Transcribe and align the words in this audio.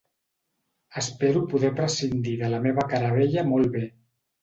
Espero 1.01 1.45
poder 1.53 1.71
prescindir 1.81 2.35
de 2.43 2.53
la 2.57 2.65
meva 2.67 2.91
cara 2.97 3.15
vella 3.23 3.49
molt 3.55 3.75
bé. 3.81 3.89